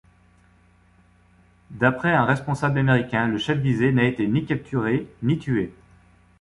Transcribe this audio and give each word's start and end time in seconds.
D'après 1.69 2.11
un 2.11 2.25
responsable 2.25 2.79
américain 2.79 3.27
le 3.27 3.37
chef 3.37 3.59
visé 3.59 3.91
n'a 3.91 4.05
été 4.05 4.25
ni 4.25 4.43
capturé 4.45 5.07
ni 5.21 5.37
tué. 5.37 5.75